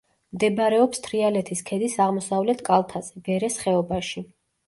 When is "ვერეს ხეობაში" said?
3.29-4.27